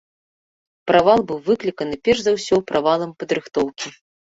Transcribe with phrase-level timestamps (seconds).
[0.91, 3.97] Правал быў выкліканы перш за ўсё правалам падрыхтоўкі.